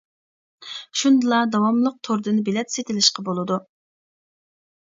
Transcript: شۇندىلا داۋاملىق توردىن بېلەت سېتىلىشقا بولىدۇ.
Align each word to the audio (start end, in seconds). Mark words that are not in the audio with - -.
شۇندىلا 1.01 1.41
داۋاملىق 1.55 1.99
توردىن 2.09 2.39
بېلەت 2.49 2.73
سېتىلىشقا 2.77 3.27
بولىدۇ. 3.29 3.59